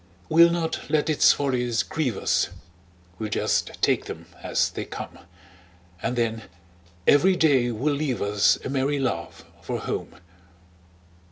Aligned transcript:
We'll 0.29 0.49
not 0.49 0.89
let 0.89 1.11
its 1.11 1.31
follies 1.31 1.83
grieve 1.83 2.17
us, 2.17 2.49
We'll 3.19 3.29
just 3.29 3.69
take 3.83 4.05
them 4.05 4.25
as 4.41 4.71
they 4.71 4.83
come; 4.85 5.19
And 6.01 6.15
then 6.15 6.41
every 7.05 7.35
day 7.35 7.69
will 7.69 7.93
leave 7.93 8.19
us 8.19 8.57
A 8.65 8.69
merry 8.69 8.97
laugh 8.97 9.43
for 9.61 9.77
home. 9.81 10.15